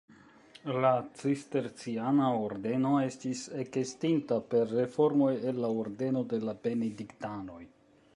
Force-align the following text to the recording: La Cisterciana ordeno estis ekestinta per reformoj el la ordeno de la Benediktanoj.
La 0.83 0.91
Cisterciana 1.23 2.29
ordeno 2.45 2.93
estis 3.09 3.43
ekestinta 3.65 4.39
per 4.55 4.65
reformoj 4.79 5.31
el 5.53 5.61
la 5.67 5.71
ordeno 5.85 6.25
de 6.33 6.41
la 6.51 6.57
Benediktanoj. 6.65 7.61